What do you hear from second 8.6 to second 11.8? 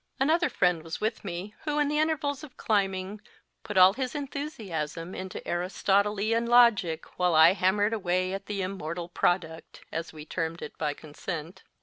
* immortal product, as we termed it by consent.